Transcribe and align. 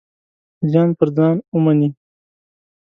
زیان 0.69 0.89
پر 0.97 1.07
ځان 1.15 1.35
ومني. 1.55 1.89